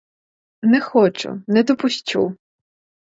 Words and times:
Не 0.71 0.79
хочу, 0.87 1.29
не 1.47 1.63
допущу! 1.63 2.25